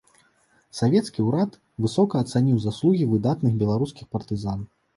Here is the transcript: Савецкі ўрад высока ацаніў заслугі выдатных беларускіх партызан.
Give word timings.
Савецкі 0.77 1.25
ўрад 1.27 1.51
высока 1.87 2.23
ацаніў 2.27 2.57
заслугі 2.65 3.05
выдатных 3.15 3.53
беларускіх 3.63 4.13
партызан. 4.19 4.69